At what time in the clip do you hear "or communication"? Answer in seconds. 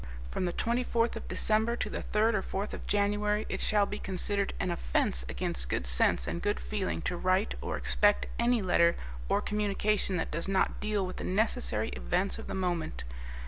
9.29-10.17